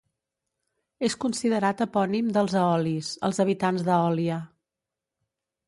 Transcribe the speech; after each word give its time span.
És 1.09 1.15
considerat 1.25 1.83
epònim 1.85 2.31
dels 2.39 2.57
eolis, 2.63 3.13
els 3.29 3.43
habitants 3.47 3.87
d'Eòlia. 3.91 4.43